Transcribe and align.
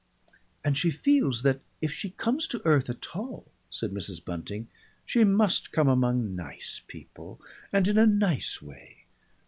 "And 0.65 0.75
she 0.75 0.89
feels 0.89 1.43
that 1.43 1.61
if 1.79 1.93
she 1.93 2.09
comes 2.09 2.47
to 2.47 2.65
earth 2.65 2.89
at 2.89 3.15
all," 3.15 3.51
said 3.69 3.91
Mrs. 3.91 4.25
Bunting, 4.25 4.67
"she 5.05 5.23
must 5.23 5.71
come 5.71 5.87
among 5.87 6.35
nice 6.35 6.81
people 6.87 7.39
and 7.71 7.87
in 7.87 7.99
a 7.99 8.07
nice 8.07 8.63
way. 8.63 9.05